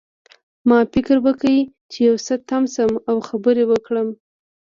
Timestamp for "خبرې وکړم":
3.27-4.07